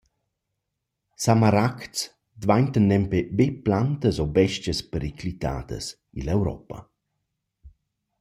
«Samaragds» 1.23 1.99
dvaintan 2.43 2.85
nempe 2.91 3.19
be 3.35 3.45
plantas 3.65 4.15
o 4.23 4.25
bes-chas 4.35 4.79
periclitadas 4.91 5.85
ill’Europa. 6.19 6.77